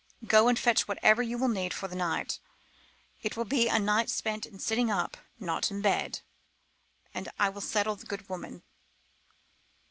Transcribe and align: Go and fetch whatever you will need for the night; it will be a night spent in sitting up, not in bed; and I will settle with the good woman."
Go 0.25 0.47
and 0.47 0.57
fetch 0.57 0.87
whatever 0.87 1.21
you 1.21 1.37
will 1.37 1.47
need 1.47 1.75
for 1.75 1.87
the 1.87 1.95
night; 1.95 2.39
it 3.21 3.37
will 3.37 3.45
be 3.45 3.67
a 3.67 3.77
night 3.77 4.09
spent 4.09 4.47
in 4.47 4.57
sitting 4.57 4.89
up, 4.89 5.15
not 5.39 5.69
in 5.69 5.79
bed; 5.79 6.21
and 7.13 7.29
I 7.37 7.49
will 7.49 7.61
settle 7.61 7.93
with 7.93 8.01
the 8.01 8.07
good 8.07 8.27
woman." 8.27 8.63